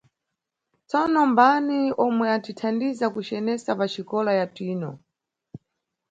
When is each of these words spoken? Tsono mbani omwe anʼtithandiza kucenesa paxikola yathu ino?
Tsono 0.87 1.21
mbani 1.31 1.79
omwe 2.05 2.25
anʼtithandiza 2.35 3.05
kucenesa 3.15 3.71
paxikola 3.79 4.31
yathu 4.39 4.61
ino? 4.73 4.91